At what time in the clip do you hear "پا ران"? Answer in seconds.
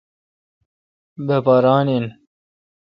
1.45-1.87